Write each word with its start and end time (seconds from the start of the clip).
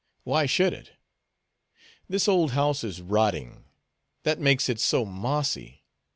Why 0.23 0.47
should 0.47 0.73
it? 0.73 0.93
This 2.09 2.27
old 2.27 2.53
house 2.53 2.83
is 2.83 3.03
rotting. 3.03 3.65
That 4.23 4.39
makes 4.39 4.67
it 4.67 4.79
so 4.79 5.05
mossy. 5.05 5.83